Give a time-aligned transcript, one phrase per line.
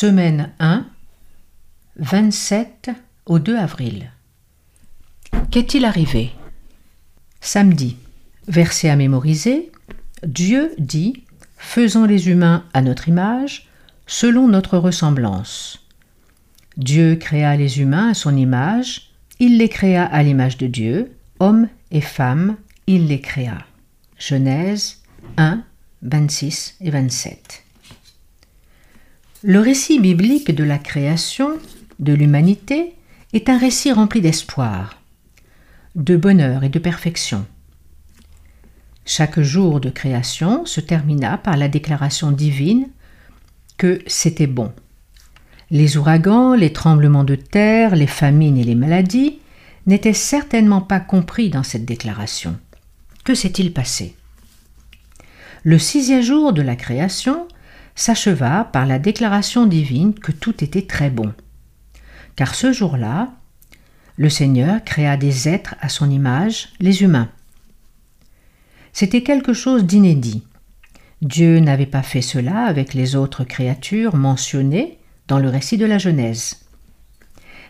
[0.00, 0.86] Semaine 1,
[1.96, 2.90] 27
[3.26, 4.12] au 2 avril.
[5.50, 6.30] Qu'est-il arrivé?
[7.40, 7.96] Samedi.
[8.46, 9.72] Verset à mémoriser.
[10.24, 11.24] Dieu dit
[11.56, 13.66] Faisons les humains à notre image,
[14.06, 15.84] selon notre ressemblance.
[16.76, 19.10] Dieu créa les humains à son image,
[19.40, 21.10] il les créa à l'image de Dieu,
[21.40, 22.54] hommes et femmes,
[22.86, 23.66] il les créa.
[24.16, 25.02] Genèse
[25.38, 25.64] 1,
[26.02, 27.64] 26 et 27.
[29.44, 31.58] Le récit biblique de la création
[32.00, 32.94] de l'humanité
[33.32, 35.00] est un récit rempli d'espoir,
[35.94, 37.46] de bonheur et de perfection.
[39.04, 42.88] Chaque jour de création se termina par la déclaration divine
[43.76, 44.72] que c'était bon.
[45.70, 49.38] Les ouragans, les tremblements de terre, les famines et les maladies
[49.86, 52.58] n'étaient certainement pas compris dans cette déclaration.
[53.22, 54.16] Que s'est-il passé?
[55.62, 57.46] Le sixième jour de la création
[57.98, 61.34] s'acheva par la déclaration divine que tout était très bon.
[62.36, 63.32] Car ce jour-là,
[64.16, 67.28] le Seigneur créa des êtres à son image, les humains.
[68.92, 70.44] C'était quelque chose d'inédit.
[71.22, 75.98] Dieu n'avait pas fait cela avec les autres créatures mentionnées dans le récit de la
[75.98, 76.60] Genèse.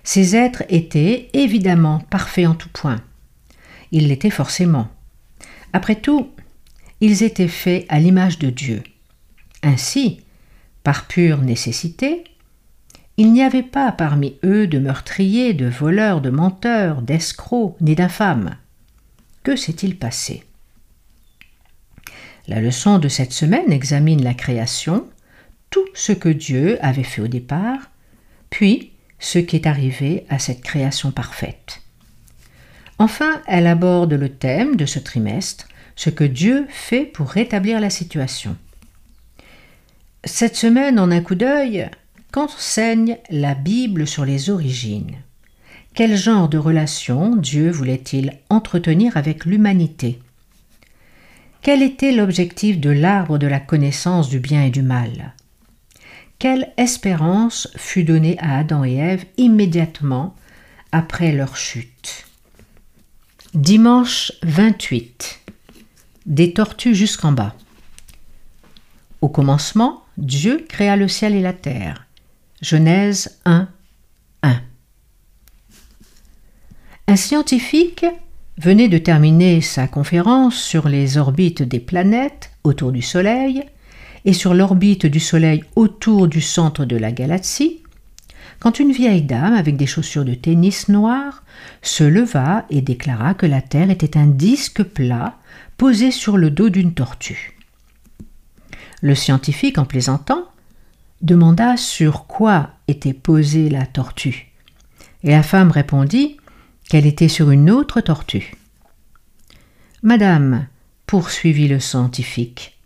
[0.05, 3.01] Ces êtres étaient évidemment parfaits en tout point.
[3.93, 4.89] Ils l'étaient forcément.
[5.73, 6.31] Après tout,
[7.01, 8.83] ils étaient faits à l'image de Dieu.
[9.63, 10.21] Ainsi,
[10.85, 12.25] par pure nécessité,
[13.17, 18.57] il n'y avait pas parmi eux de meurtriers, de voleurs, de menteurs, d'escrocs, ni d'infâmes.
[19.43, 20.45] Que s'est-il passé?
[22.47, 25.07] La leçon de cette semaine examine la création,
[25.71, 27.91] tout ce que Dieu avait fait au départ,
[28.51, 31.83] puis ce qui est arrivé à cette création parfaite.
[32.99, 37.91] Enfin, elle aborde le thème de ce trimestre, ce que Dieu fait pour rétablir la
[37.91, 38.57] situation.
[40.25, 41.89] Cette semaine, en un coup d'œil,
[42.33, 45.17] qu'enseigne la Bible sur les origines?
[45.95, 50.21] Quel genre de relation Dieu voulait-il entretenir avec l'humanité?
[51.63, 55.35] Quel était l'objectif de l'arbre de la connaissance du bien et du mal?
[56.39, 60.35] Quelle espérance fut donnée à Adam et Ève immédiatement
[60.93, 62.27] après leur chute?
[63.55, 65.41] Dimanche 28.
[66.27, 67.55] Des tortues jusqu'en bas.
[69.21, 72.09] Au commencement, Dieu créa le ciel et la terre.
[72.61, 73.69] Genèse 1,
[74.43, 74.61] 1.
[77.07, 78.05] Un scientifique
[78.61, 83.63] venait de terminer sa conférence sur les orbites des planètes autour du Soleil
[84.25, 87.85] et sur l'orbite du Soleil autour du centre de la galaxie,
[88.59, 91.45] quand une vieille dame avec des chaussures de tennis noires
[91.81, 95.39] se leva et déclara que la Terre était un disque plat
[95.77, 97.58] posé sur le dos d'une tortue.
[99.01, 100.49] Le scientifique, en plaisantant,
[101.23, 104.53] demanda sur quoi était posée la tortue.
[105.23, 106.37] Et la femme répondit
[106.89, 108.55] qu'elle était sur une autre tortue.
[110.03, 110.67] Madame,
[111.07, 112.79] poursuivit le scientifique,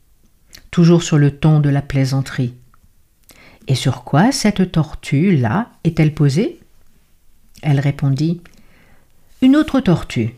[0.71, 2.55] toujours sur le ton de la plaisanterie.
[3.69, 6.61] Et sur quoi cette tortue-là est-elle posée?
[7.63, 8.41] Elle répondit
[9.41, 10.35] Une autre tortue.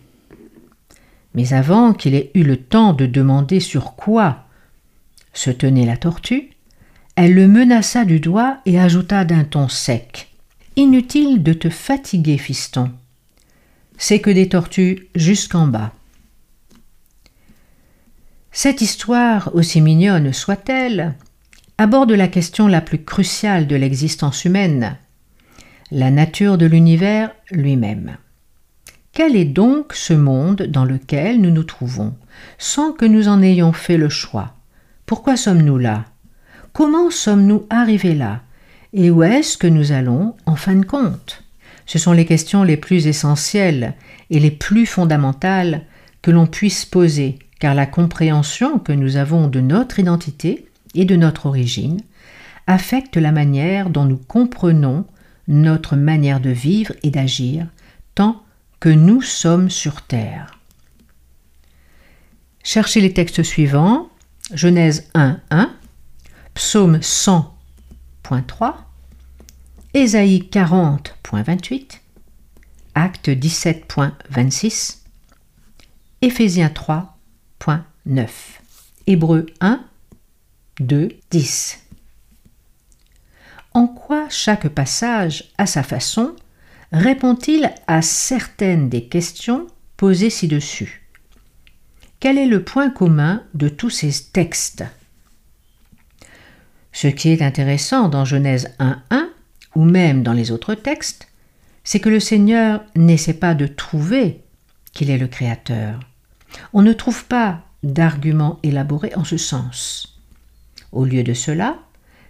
[1.35, 4.44] Mais avant qu'il ait eu le temps de demander sur quoi
[5.35, 6.51] se tenait la tortue,
[7.17, 10.31] elle le menaça du doigt et ajouta d'un ton sec
[10.77, 12.91] Inutile de te fatiguer, fiston
[13.97, 15.93] c'est que des tortues jusqu'en bas.
[18.53, 21.15] Cette histoire, aussi mignonne soit-elle,
[21.79, 24.97] aborde la question la plus cruciale de l'existence humaine,
[25.91, 28.17] la nature de l'univers lui-même.
[29.13, 32.15] Quel est donc ce monde dans lequel nous nous trouvons,
[32.59, 34.55] sans que nous en ayons fait le choix?
[35.07, 36.07] Pourquoi sommes-nous là?
[36.73, 38.41] Comment sommes-nous arrivés là?
[38.93, 41.43] Et où est-ce que nous allons en fin de compte?
[41.87, 43.95] Ce sont les questions les plus essentielles
[44.31, 45.83] et les plus fondamentales
[46.23, 51.17] que l'on puisse poser, car la compréhension que nous avons de notre identité et de
[51.17, 52.01] notre origine
[52.67, 55.05] affecte la manière dont nous comprenons
[55.49, 57.67] notre manière de vivre et d'agir
[58.15, 58.43] tant
[58.81, 60.59] que nous sommes sur Terre.
[62.63, 64.09] Cherchez les textes suivants
[64.53, 65.75] Genèse 1, 1,
[66.53, 68.75] Psaume 100.3,
[69.95, 72.01] Ésaïe 40.28,
[72.95, 74.99] Acte 17.26,
[76.21, 78.29] Éphésiens 3.9,
[79.07, 79.83] Hébreux 1,
[80.79, 81.81] 2, 10.
[83.73, 86.37] En quoi chaque passage, à sa façon,
[86.93, 91.04] répond-il à certaines des questions posées ci-dessus?
[92.25, 94.83] Quel est le point commun de tous ces textes?
[96.91, 99.27] Ce qui est intéressant dans Genèse 1.1
[99.75, 101.29] ou même dans les autres textes,
[101.83, 104.41] c'est que le Seigneur n'essaie pas de trouver
[104.95, 106.01] qu'il est le Créateur.
[106.73, 110.19] On ne trouve pas d'arguments élaborés en ce sens.
[110.93, 111.77] Au lieu de cela,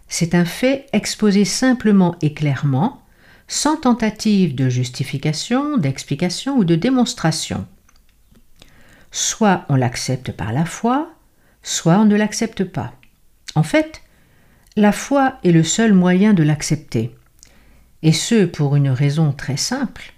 [0.09, 3.01] c'est un fait exposé simplement et clairement,
[3.47, 7.65] sans tentative de justification, d'explication ou de démonstration.
[9.15, 11.09] Soit on l'accepte par la foi,
[11.63, 12.95] soit on ne l'accepte pas.
[13.55, 14.03] En fait,
[14.75, 17.15] la foi est le seul moyen de l'accepter.
[18.03, 20.15] Et ce, pour une raison très simple.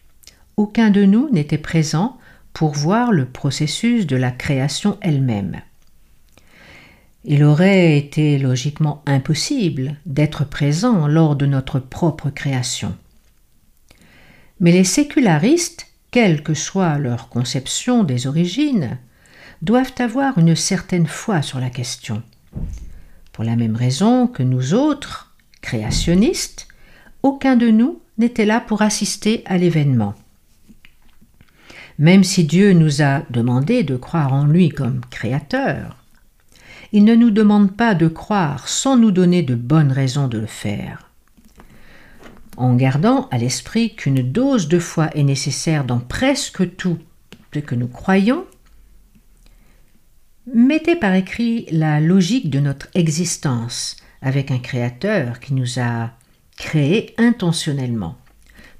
[0.56, 2.16] Aucun de nous n'était présent
[2.54, 5.60] pour voir le processus de la création elle-même.
[7.26, 12.96] Il aurait été logiquement impossible d'être présent lors de notre propre création.
[14.58, 18.98] Mais les sécularistes, quelle que soit leur conception des origines,
[19.62, 22.22] doivent avoir une certaine foi sur la question.
[23.32, 26.68] Pour la même raison que nous autres, créationnistes,
[27.22, 30.14] aucun de nous n'était là pour assister à l'événement.
[31.98, 35.96] Même si Dieu nous a demandé de croire en lui comme créateur,
[36.92, 40.46] il ne nous demande pas de croire sans nous donner de bonnes raisons de le
[40.46, 41.05] faire.
[42.56, 46.98] En gardant à l'esprit qu'une dose de foi est nécessaire dans presque tout
[47.52, 48.44] ce que nous croyons,
[50.52, 56.10] mettez par écrit la logique de notre existence avec un créateur qui nous a
[56.56, 58.16] créé intentionnellement,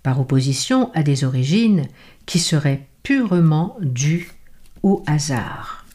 [0.02, 1.87] par opposition à des origines
[2.25, 4.31] qui seraient purement dues
[4.82, 5.87] au hasard.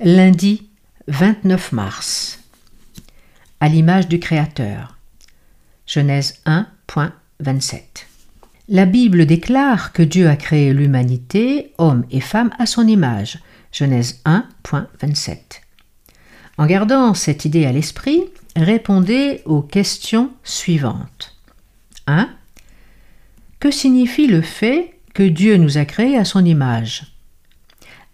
[0.00, 0.68] Lundi
[1.08, 2.40] 29 mars.
[3.60, 4.91] À l'image du Créateur.
[5.92, 7.82] Genèse 1.27.
[8.70, 13.40] La Bible déclare que Dieu a créé l'humanité, homme et femme, à son image.
[13.72, 15.36] Genèse 1.27.
[16.56, 18.22] En gardant cette idée à l'esprit,
[18.56, 21.36] répondez aux questions suivantes.
[22.06, 22.30] 1.
[23.60, 27.12] Que signifie le fait que Dieu nous a créés à son image?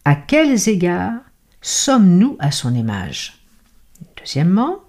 [0.05, 1.21] À quels égards
[1.63, 3.39] sommes-nous à son image?
[4.17, 4.81] Deuxièmement,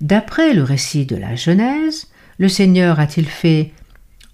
[0.00, 2.08] d'après le récit de la Genèse,
[2.38, 3.72] le Seigneur a-t-il fait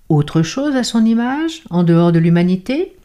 [0.09, 2.97] autre chose à son image en dehors de l'humanité?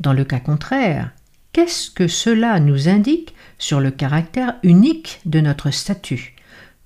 [0.00, 1.10] Dans le cas contraire,
[1.52, 6.36] qu'est-ce que cela nous indique sur le caractère unique de notre statut,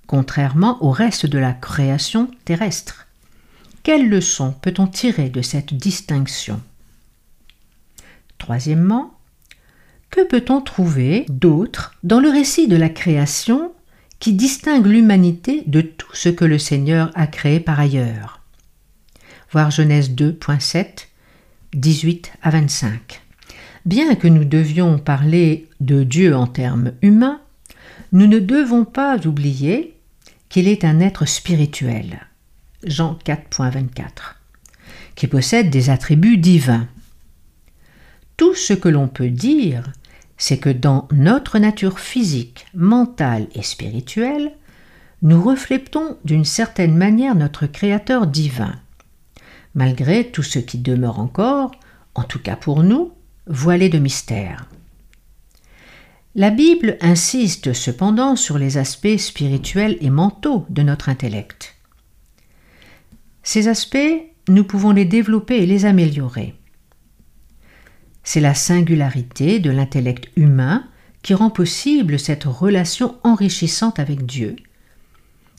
[0.06, 3.06] contrairement au reste de la création terrestre?
[3.82, 6.60] Quelle leçon peut-on tirer de cette distinction?
[8.38, 9.14] Troisièmement,
[10.10, 13.72] que peut-on trouver d'autre dans le récit de la création
[14.22, 18.40] qui distingue l'humanité de tout ce que le Seigneur a créé par ailleurs
[19.50, 21.08] Voir Genèse 2.7,
[21.74, 23.20] 18 à 25.
[23.84, 27.40] Bien que nous devions parler de Dieu en termes humains,
[28.12, 29.96] nous ne devons pas oublier
[30.48, 32.20] qu'il est un être spirituel.
[32.84, 34.36] Jean 4.24
[35.16, 36.86] qui possède des attributs divins.
[38.36, 39.92] Tout ce que l'on peut dire,
[40.36, 44.52] c'est que dans notre nature physique, mentale et spirituelle,
[45.22, 48.74] nous reflétons d'une certaine manière notre Créateur divin,
[49.74, 51.70] malgré tout ce qui demeure encore,
[52.14, 53.12] en tout cas pour nous,
[53.46, 54.68] voilé de mystère.
[56.34, 61.76] La Bible insiste cependant sur les aspects spirituels et mentaux de notre intellect.
[63.42, 63.98] Ces aspects,
[64.48, 66.54] nous pouvons les développer et les améliorer.
[68.24, 70.84] C'est la singularité de l'intellect humain
[71.22, 74.56] qui rend possible cette relation enrichissante avec Dieu,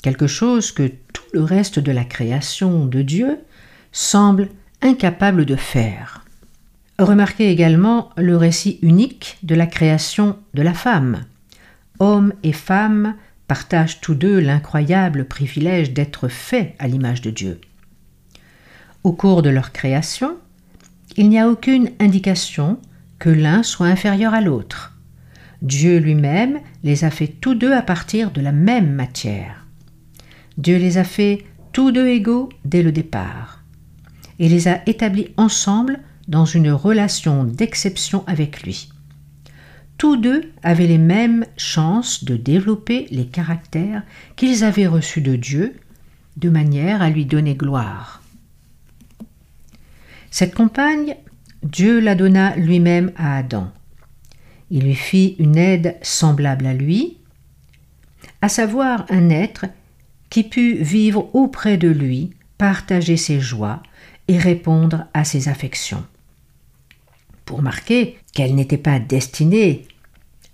[0.02, 3.40] quelque chose que tout le reste de la création de Dieu
[3.92, 4.50] semble
[4.82, 6.26] incapable de faire.
[7.00, 11.26] Remarquez également le récit unique de la création de la femme.
[12.00, 13.16] Homme et femme
[13.48, 17.62] partagent tous deux l'incroyable privilège d'être faits à l'image de Dieu.
[19.04, 20.38] Au cours de leur création,
[21.18, 22.80] il n'y a aucune indication
[23.20, 24.98] que l'un soit inférieur à l'autre.
[25.62, 29.66] Dieu lui-même les a fait tous deux à partir de la même matière.
[30.58, 33.64] Dieu les a fait tous deux égaux dès le départ
[34.40, 38.90] et les a établis ensemble dans une relation d'exception avec lui.
[39.98, 44.04] Tous deux avaient les mêmes chances de développer les caractères
[44.36, 45.76] qu'ils avaient reçus de Dieu,
[46.38, 48.23] de manière à lui donner gloire.
[50.34, 51.16] Cette compagne,
[51.62, 53.72] Dieu la donna lui-même à Adam.
[54.72, 57.20] Il lui fit une aide semblable à lui,
[58.42, 59.68] à savoir un être
[60.32, 63.84] qui put vivre auprès de lui, partager ses joies
[64.28, 66.04] et répondre à ses affections
[67.46, 69.86] pour marquer qu'elle n'était pas destinée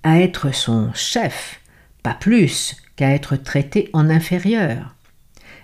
[0.03, 1.61] à être son chef
[2.03, 4.93] pas plus qu'à être traité en inférieur,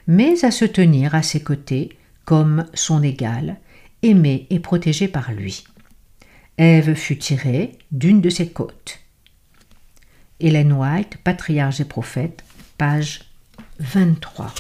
[0.08, 3.58] mais à se tenir à ses côtés comme son égal,
[4.06, 5.66] aimé et protégé par lui.
[6.58, 9.00] Ève fut tirée d'une de ses côtes.
[10.40, 12.44] Hélène White, Patriarche et prophète,
[12.78, 13.22] page
[13.80, 14.54] 23.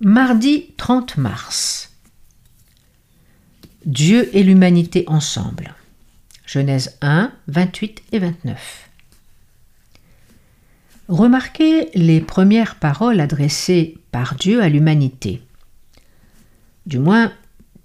[0.00, 1.92] Mardi 30 mars.
[3.84, 5.74] Dieu et l'humanité ensemble.
[6.46, 8.90] Genèse 1, 28 et 29.
[11.08, 15.42] Remarquez les premières paroles adressées par Dieu à l'humanité,
[16.90, 17.32] du moins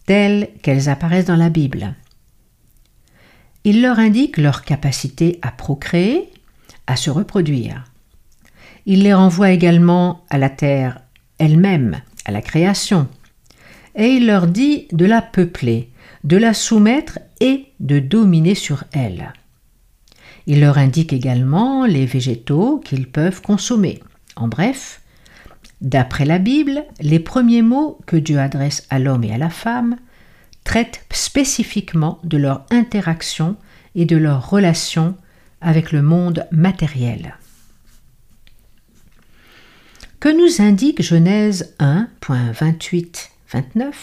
[0.08, 1.94] telles qu'elles apparaissent dans la Bible.
[3.64, 6.30] Il leur indique leur capacité à procréer,
[6.88, 7.86] à se reproduire.
[8.88, 11.00] Il les renvoie également à la terre
[11.38, 13.08] elle-même, à la création,
[13.96, 15.92] et il leur dit de la peupler,
[16.24, 19.34] de la soumettre et de dominer sur elle.
[20.48, 24.00] Il leur indique également les végétaux qu'ils peuvent consommer.
[24.36, 25.02] En bref,
[25.82, 29.98] d'après la Bible, les premiers mots que Dieu adresse à l'homme et à la femme
[30.64, 33.56] traitent spécifiquement de leur interaction
[33.94, 35.16] et de leur relation
[35.62, 37.36] avec le monde matériel.
[40.20, 43.94] Que nous indique Genèse 1.28-29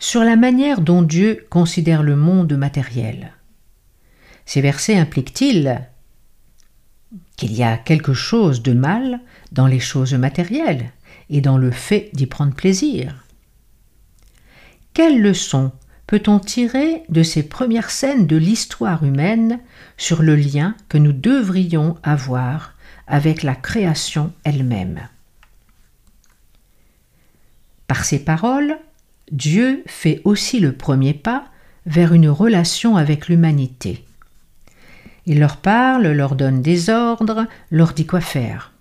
[0.00, 3.32] sur la manière dont Dieu considère le monde matériel?
[4.46, 5.86] Ces versets impliquent-ils
[7.38, 9.20] qu'il y a quelque chose de mal
[9.52, 10.90] dans les choses matérielles
[11.30, 13.24] et dans le fait d'y prendre plaisir
[14.92, 15.72] Quelle leçon
[16.06, 19.60] peut-on tirer de ces premières scènes de l'histoire humaine
[19.96, 22.74] sur le lien que nous devrions avoir
[23.06, 25.08] avec la création elle-même?
[27.86, 28.78] Par ces paroles,
[29.30, 31.46] Dieu fait aussi le premier pas
[31.86, 34.04] vers une relation avec l'humanité.
[35.28, 38.72] Il leur parle, leur donne des ordres, leur dit quoi faire.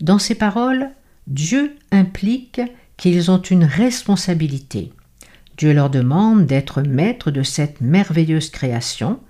[0.00, 0.88] Dans ces paroles,
[1.26, 2.62] Dieu implique
[2.96, 4.94] qu'ils ont une responsabilité.
[5.58, 9.20] Dieu leur demande d'être maîtres de cette merveilleuse création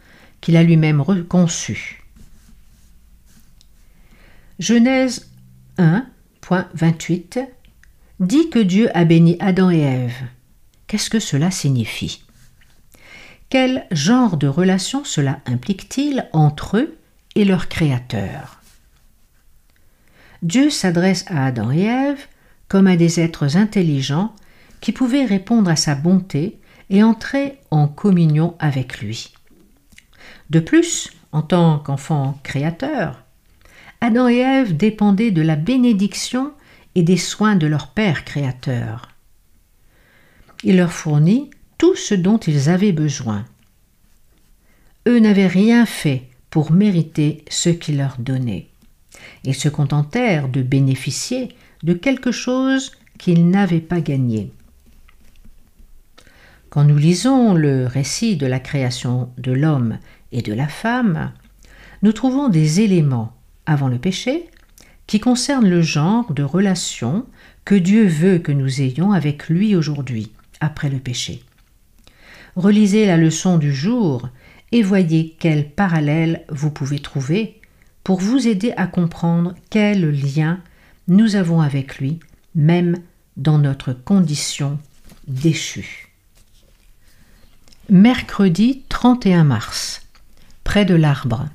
[0.41, 2.05] qu'il a lui-même reconçue.
[4.61, 5.29] Genèse
[5.79, 7.49] 1.28
[8.21, 10.23] dit que Dieu a béni Adam et Ève.
[10.87, 12.26] Qu'est-ce que cela signifie?
[13.49, 16.99] Quel genre de relation cela implique-t-il entre eux
[17.35, 18.61] et leur Créateur
[20.43, 22.27] Dieu s'adresse à Adam et Ève
[22.69, 24.35] comme à des êtres intelligents
[24.81, 26.59] qui pouvaient répondre à sa bonté
[26.91, 29.33] et entrer en communion avec lui.
[30.51, 33.23] De plus, en tant qu'enfants créateurs,
[34.01, 36.53] Adam et Ève dépendaient de la bénédiction
[36.95, 39.09] et des soins de leur Père créateur.
[40.65, 43.45] Il leur fournit tout ce dont ils avaient besoin.
[45.07, 48.69] Eux n'avaient rien fait pour mériter ce qu'il leur donnait.
[49.45, 51.49] Ils se contentèrent de bénéficier
[51.83, 54.53] de quelque chose qu'ils n'avaient pas gagné.
[56.71, 59.99] Quand nous lisons le récit de la création de l'homme
[60.33, 61.33] et de la femme,
[62.03, 63.33] nous trouvons des éléments
[63.65, 64.49] avant le péché
[65.07, 67.27] qui concerne le genre de relation
[67.65, 71.46] que Dieu veut que nous ayons avec lui aujourd'hui, après le péché.
[72.57, 74.31] Relisez la leçon du jour
[74.73, 77.61] et voyez quel parallèle vous pouvez trouver
[78.03, 80.61] pour vous aider à comprendre quel lien
[81.07, 82.19] nous avons avec lui,
[82.55, 82.97] même
[83.37, 84.79] dans notre condition
[85.29, 86.09] déchue.
[87.91, 90.03] Mercredi 31 mars,
[90.65, 91.47] près de l'arbre.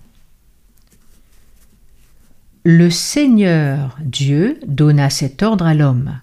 [2.63, 6.19] Le Seigneur Dieu donna cet ordre à l'homme.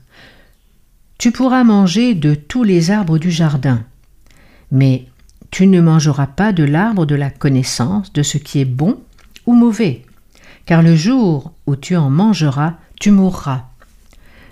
[1.19, 3.85] Tu pourras manger de tous les arbres du jardin,
[4.71, 5.07] mais
[5.51, 8.99] tu ne mangeras pas de l'arbre de la connaissance de ce qui est bon
[9.47, 10.03] ou mauvais,
[10.67, 13.65] car le jour où tu en mangeras, tu mourras.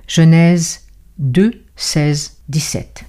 [0.08, 0.86] Genèse
[1.18, 3.04] 2, 16, 17.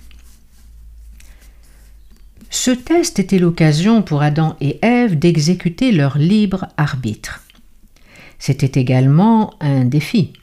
[2.50, 7.42] Ce test était l'occasion pour Adam et Ève d'exécuter leur libre arbitre.
[8.40, 10.34] C'était également un défi.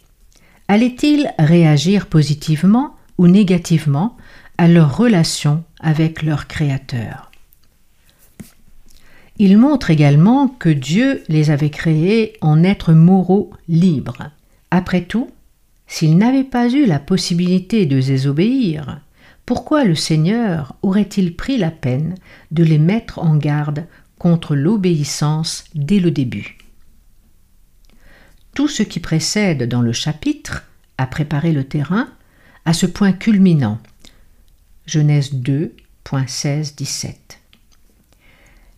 [0.68, 4.16] Allaient-ils réagir positivement ou négativement
[4.58, 7.30] à leur relation avec leur Créateur
[9.38, 14.30] Il montre également que Dieu les avait créés en êtres moraux libres.
[14.70, 15.30] Après tout,
[15.86, 19.00] s'ils n'avaient pas eu la possibilité de désobéir,
[19.46, 22.14] pourquoi le Seigneur aurait-il pris la peine
[22.50, 23.84] de les mettre en garde
[24.18, 26.56] contre l'obéissance dès le début?
[28.54, 30.64] Tout ce qui précède dans le chapitre
[30.96, 32.08] a préparé le terrain
[32.64, 33.78] à ce point culminant.
[34.86, 35.74] Genèse 2,
[36.76, 37.38] 17.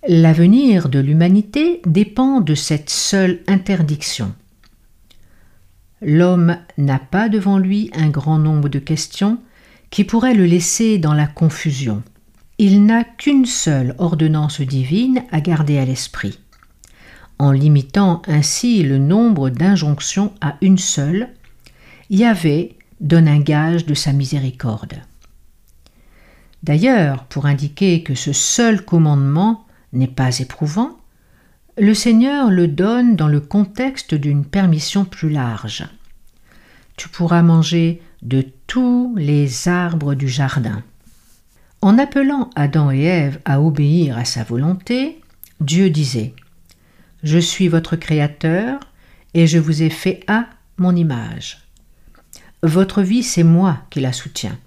[0.07, 4.33] L'avenir de l'humanité dépend de cette seule interdiction.
[6.01, 9.39] L'homme n'a pas devant lui un grand nombre de questions
[9.91, 12.05] qui pourraient le laisser dans la confusion.
[12.59, 16.39] Il n'a qu'une seule ordonnance divine à garder à l'esprit.
[17.41, 21.31] En limitant ainsi le nombre d'injonctions à une seule,
[22.11, 25.03] Yahvé donne un gage de sa miséricorde.
[26.67, 30.99] D'ailleurs, pour indiquer que ce seul commandement n'est pas éprouvant,
[31.79, 35.87] le Seigneur le donne dans le contexte d'une permission plus large.
[36.97, 40.83] Tu pourras manger de tous les arbres du jardin.
[41.83, 45.21] En appelant Adam et Ève à obéir à sa volonté,
[45.61, 46.35] Dieu disait
[47.23, 48.81] Je suis votre Créateur
[49.35, 50.47] et je vous ai fait à
[50.79, 51.59] mon image.
[52.65, 54.59] Votre vie, c'est moi qui la soutiens,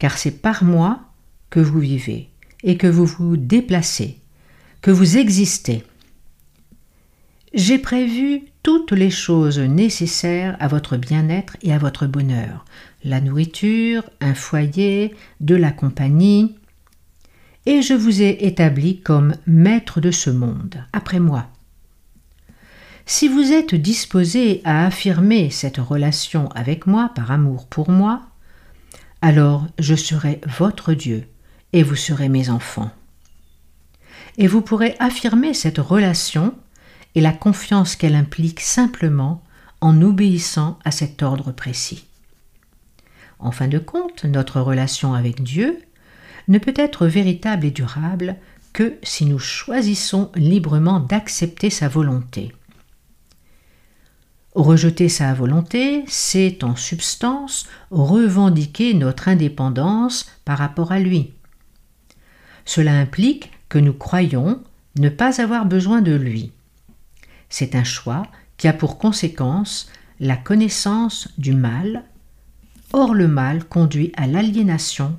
[0.00, 0.98] car c'est par moi
[1.50, 2.28] que vous vivez
[2.64, 4.18] et que vous vous déplacez
[4.82, 5.84] que vous existez.
[7.52, 12.64] J'ai prévu toutes les choses nécessaires à votre bien-être et à votre bonheur,
[13.04, 16.56] la nourriture, un foyer, de la compagnie,
[17.66, 21.48] et je vous ai établi comme maître de ce monde, après moi.
[23.04, 28.29] Si vous êtes disposé à affirmer cette relation avec moi par amour pour moi,
[29.22, 31.26] alors je serai votre Dieu
[31.72, 32.90] et vous serez mes enfants
[34.38, 36.54] et vous pourrez affirmer cette relation
[37.14, 39.42] et la confiance qu'elle implique simplement
[39.80, 42.06] en obéissant à cet ordre précis.
[43.38, 45.78] En fin de compte, notre relation avec Dieu
[46.48, 48.36] ne peut être véritable et durable
[48.72, 52.52] que si nous choisissons librement d'accepter sa volonté.
[54.54, 61.34] Rejeter sa volonté, c'est en substance revendiquer notre indépendance par rapport à lui.
[62.64, 64.60] Cela implique que nous croyons
[64.98, 66.52] ne pas avoir besoin de lui.
[67.48, 68.26] C'est un choix
[68.56, 69.88] qui a pour conséquence
[70.18, 72.04] la connaissance du mal.
[72.92, 75.16] Or le mal conduit à l'aliénation,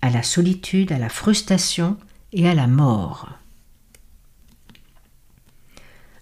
[0.00, 1.98] à la solitude, à la frustration
[2.32, 3.28] et à la mort.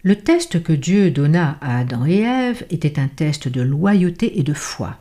[0.04, 4.42] Le test que Dieu donna à Adam et Ève était un test de loyauté et
[4.42, 4.96] de foi.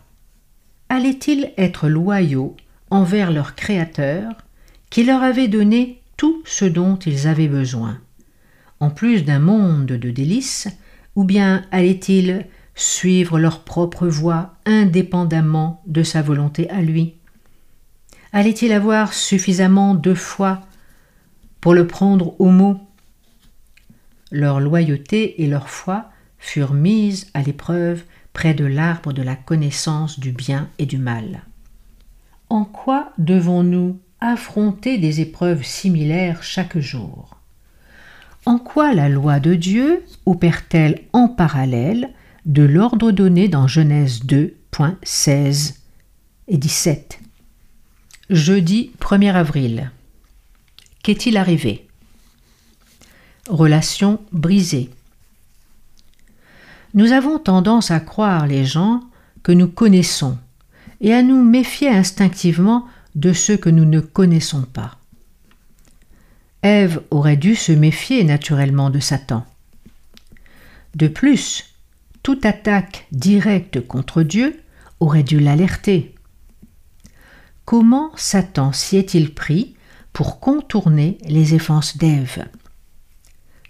[0.90, 2.56] Allaient-ils être loyaux
[2.92, 4.32] envers leur Créateur
[4.92, 7.98] qui leur avait donné tout ce dont ils avaient besoin,
[8.80, 10.68] en plus d'un monde de délices,
[11.16, 17.16] ou bien allaient-ils suivre leur propre voie indépendamment de sa volonté à lui?
[18.34, 20.62] Allait-il avoir suffisamment de foi
[21.60, 22.80] pour le prendre au mot?
[24.32, 30.20] Leur loyauté et leur foi furent mises à l'épreuve près de l'arbre de la connaissance
[30.20, 31.44] du bien et du mal.
[32.50, 37.38] En quoi devons-nous affronter des épreuves similaires chaque jour?
[38.46, 42.10] En quoi la loi de Dieu opère-t-elle en parallèle
[42.46, 45.76] de l'ordre donné dans Genèse 2.16
[46.48, 47.20] et 17
[48.30, 49.92] Jeudi 1er avril.
[51.04, 51.88] Qu'est-il arrivé?
[53.52, 54.90] Relation brisée.
[56.94, 59.02] Nous avons tendance à croire les gens
[59.44, 60.38] que nous connaissons
[61.02, 64.98] et à nous méfier instinctivement de ceux que nous ne connaissons pas.
[66.62, 69.46] Ève aurait dû se méfier naturellement de Satan.
[70.96, 71.76] De plus,
[72.24, 74.62] toute attaque directe contre Dieu
[75.02, 76.16] aurait dû l'alerter.
[77.66, 79.76] Comment Satan s'y est-il pris
[80.14, 82.46] pour contourner les effances d'Ève?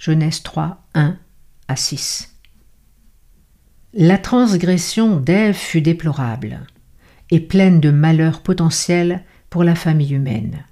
[0.02, 1.16] Genèse 3, 1
[1.68, 2.34] à 6.
[3.94, 6.62] La transgression d'Ève fut déplorable
[7.30, 10.66] et pleine de malheurs potentiels pour la famille humaine.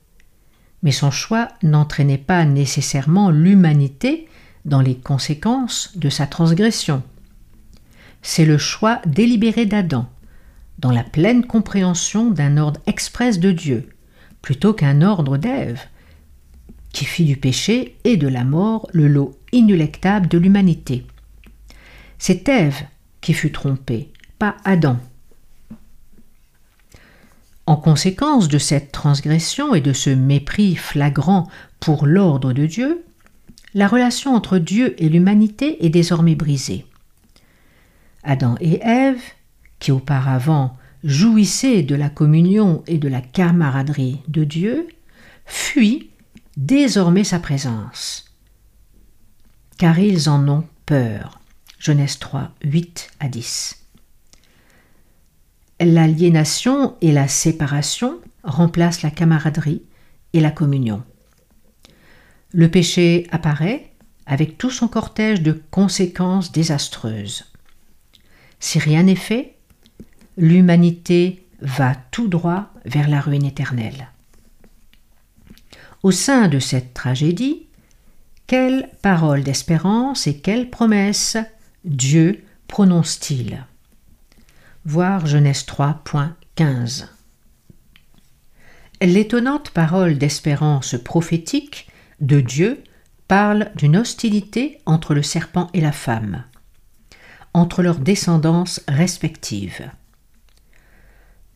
[0.82, 4.28] Mais son choix n'entraînait pas nécessairement l'humanité
[4.66, 7.04] dans les conséquences de sa transgression.
[8.24, 10.10] C'est le choix délibéré d'Adam,
[10.80, 13.90] dans la pleine compréhension d'un ordre express de Dieu,
[14.42, 15.82] plutôt qu'un ordre d'Ève,
[16.94, 21.06] qui fit du péché et de la mort le lot inéluctable de l'humanité.
[22.18, 22.84] C'est Ève
[23.22, 24.98] qui fut trompée, pas Adam.
[27.66, 31.48] En conséquence de cette transgression et de ce mépris flagrant
[31.80, 33.04] pour l'ordre de Dieu,
[33.76, 36.86] la relation entre Dieu et l'humanité est désormais brisée.
[38.24, 39.22] Adam et Ève,
[39.78, 44.88] qui auparavant jouissaient de la communion et de la camaraderie de Dieu,
[45.46, 46.10] fuient
[46.60, 48.26] désormais sa présence,
[49.78, 51.40] car ils en ont peur.
[51.80, 53.80] Genèse 3, 8 à 10
[55.82, 59.84] l'aliénation et la séparation remplacent la camaraderie
[60.34, 61.04] et la communion.
[62.52, 63.94] le péché apparaît
[64.26, 67.46] avec tout son cortège de conséquences désastreuses.
[68.60, 69.56] Si rien n'est fait,
[70.36, 74.10] l'humanité va tout droit vers la ruine éternelle.
[76.02, 77.68] Au sein de cette tragédie,
[78.48, 81.38] quelles paroles d'espérance et quelles promesses
[81.84, 83.66] Dieu prononce-t-il?
[84.86, 87.08] Voir Genèse 3.15.
[89.02, 91.90] L'étonnante parole d'espérance prophétique
[92.22, 92.82] de Dieu
[93.28, 96.46] parle d'une hostilité entre le serpent et la femme,
[97.54, 99.92] entre leurs descendances respectives.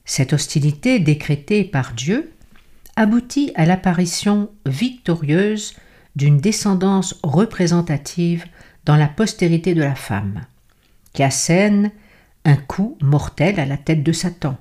[0.04, 2.34] Cette hostilité décrétée par Dieu
[2.96, 5.74] aboutit à l'apparition victorieuse
[6.16, 8.46] d'une descendance représentative
[8.86, 10.42] dans la postérité de la femme,
[11.14, 11.92] qui assène
[12.46, 14.58] un coup mortel à la tête de Satan,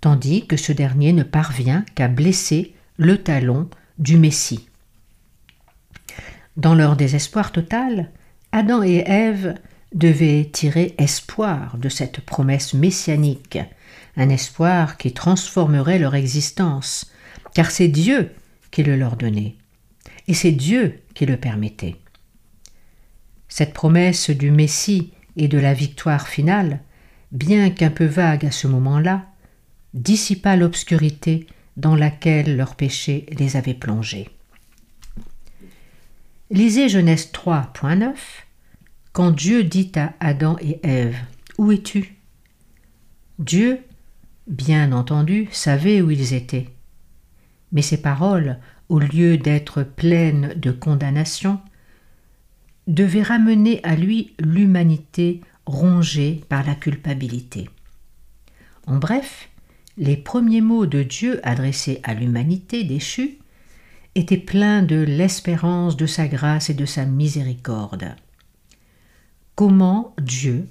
[0.00, 4.68] tandis que ce dernier ne parvient qu'à blesser le talon du Messie.
[6.56, 8.10] Dans leur désespoir total,
[8.50, 9.54] Adam et Ève
[9.94, 13.58] devaient tirer espoir de cette promesse messianique,
[14.16, 17.12] un espoir qui transformerait leur existence,
[17.54, 18.30] car c'est Dieu
[18.70, 19.56] qui le leur donnait,
[20.26, 21.96] et c'est Dieu qui le permettait.
[23.48, 26.80] Cette promesse du Messie et de la victoire finale,
[27.32, 29.26] bien qu'un peu vague à ce moment-là,
[29.94, 34.28] dissipa l'obscurité dans laquelle leur péché les avait plongés.
[36.50, 38.14] Lisez Genèse 3.9
[39.12, 41.16] Quand Dieu dit à Adam et Ève
[41.56, 42.16] Où es-tu?
[43.38, 43.80] Dieu,
[44.46, 46.68] bien entendu, savait où ils étaient.
[47.72, 51.60] Mais ces paroles, au lieu d'être pleines de condamnation,
[52.86, 57.68] devait ramener à lui l'humanité rongée par la culpabilité.
[58.86, 59.50] En bref,
[59.98, 63.38] les premiers mots de Dieu adressés à l'humanité déchue
[64.14, 68.14] étaient pleins de l'espérance de sa grâce et de sa miséricorde.
[69.54, 70.66] Comment Dieu,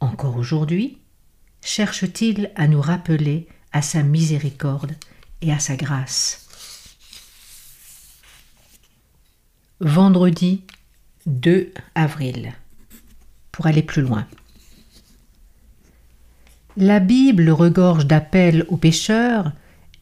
[0.00, 0.98] encore aujourd'hui,
[1.60, 4.92] cherche-t-il à nous rappeler à sa miséricorde
[5.42, 6.46] et à sa grâce
[9.80, 10.62] Vendredi
[11.24, 12.52] 2 avril.
[13.50, 14.26] Pour aller plus loin.
[16.76, 19.52] La Bible regorge d'appels aux pécheurs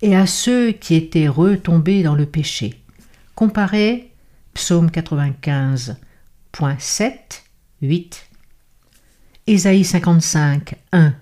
[0.03, 2.83] et à ceux qui étaient retombés dans le péché.
[3.35, 4.13] Comparez
[4.55, 5.97] Psaume 95,
[6.79, 7.45] 7,
[7.81, 8.29] 8,
[9.47, 11.15] Ésaïe 55, 1,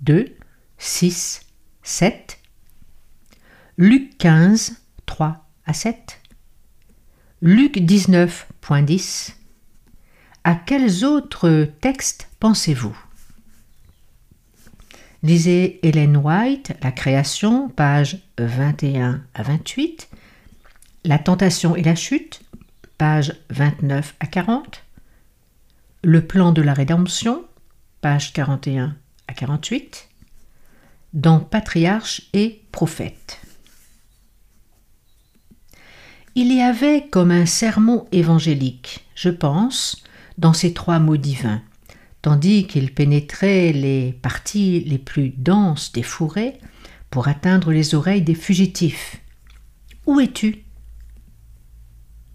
[0.00, 0.36] 2,
[0.78, 1.40] 6,
[1.82, 2.38] 7,
[3.78, 6.22] Luc 15, 3 à 7,
[7.42, 9.34] Luc 19.10
[10.44, 12.96] À quels autres textes pensez-vous?
[15.22, 20.08] Lisez Hélène White, La création, page 21 à 28,
[21.04, 22.40] La tentation et la chute,
[22.96, 24.84] page 29 à 40,
[26.02, 27.44] Le plan de la rédemption,
[28.00, 28.96] page 41
[29.28, 30.08] à 48,
[31.12, 33.45] dans Patriarche et Prophète
[36.38, 40.04] il y avait comme un sermon évangélique, je pense,
[40.36, 41.62] dans ces trois mots divins,
[42.20, 46.58] tandis qu'il pénétrait les parties les plus denses des fourrés
[47.08, 49.22] pour atteindre les oreilles des fugitifs.
[50.04, 50.64] Où es-tu?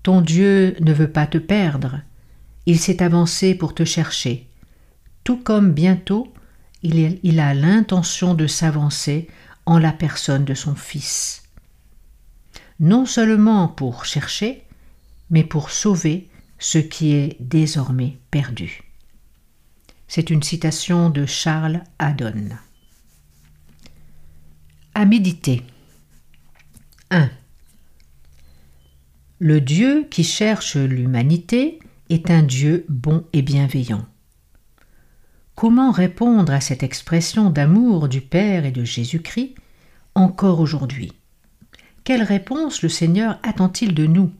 [0.01, 2.01] Ton Dieu ne veut pas te perdre,
[2.65, 4.49] il s'est avancé pour te chercher,
[5.23, 6.33] tout comme bientôt
[6.81, 9.27] il a l'intention de s'avancer
[9.67, 11.40] en la personne de son Fils
[12.81, 14.63] non seulement pour chercher,
[15.29, 18.81] mais pour sauver ce qui est désormais perdu.
[20.07, 22.49] C'est une citation de Charles Haddon.
[24.95, 25.61] À méditer.
[27.11, 27.29] 1.
[29.39, 34.05] Le Dieu qui cherche l'humanité est un Dieu bon et bienveillant.
[35.55, 39.53] Comment répondre à cette expression d'amour du Père et de Jésus-Christ
[40.15, 41.13] encore aujourd'hui?
[42.11, 44.33] Quelle réponse le Seigneur attend-il de nous?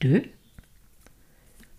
[0.00, 0.22] 2.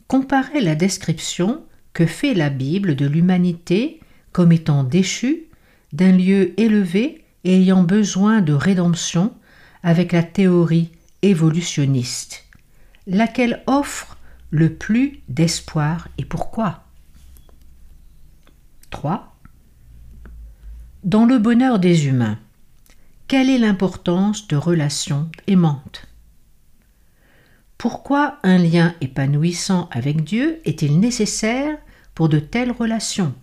[0.07, 3.99] Comparez la description que fait la Bible de l'humanité
[4.31, 5.45] comme étant déchue
[5.91, 9.33] d'un lieu élevé et ayant besoin de rédemption
[9.81, 10.91] avec la théorie
[11.23, 12.45] évolutionniste,
[13.07, 14.19] laquelle offre
[14.51, 16.83] le plus d'espoir et pourquoi?
[18.91, 19.34] 3
[21.05, 22.39] dans le bonheur des humains,
[23.27, 26.07] quelle est l'importance de relations aimantes?
[27.77, 31.77] Pourquoi un lien épanouissant avec Dieu est-il nécessaire
[32.15, 33.35] pour de telles relations?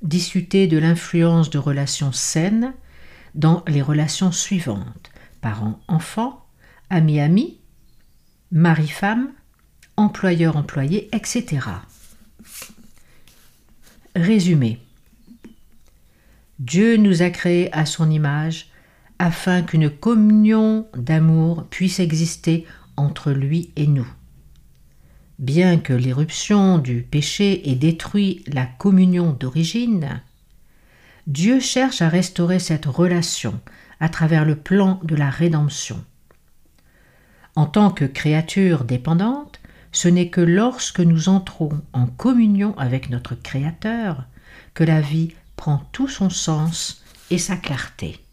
[0.00, 2.72] Discuter de l'influence de relations saines
[3.34, 5.10] dans les relations suivantes
[5.42, 6.44] parents-enfants,
[6.90, 7.58] amis-amis,
[8.52, 9.32] mari-femme,
[9.96, 11.66] employeur-employé, etc.
[14.14, 14.80] Résumé.
[16.60, 18.68] Dieu nous a créés à son image
[19.18, 22.66] afin qu'une communion d'amour puisse exister
[22.98, 24.06] entre lui et nous.
[25.38, 30.20] Bien que l'éruption du péché ait détruit la communion d'origine,
[31.26, 33.58] Dieu cherche à restaurer cette relation
[33.98, 36.04] à travers le plan de la rédemption.
[37.56, 39.60] En tant que créature dépendante,
[39.92, 44.26] ce n'est que lorsque nous entrons en communion avec notre Créateur
[44.74, 48.24] que la vie prend tout son sens et sa clarté.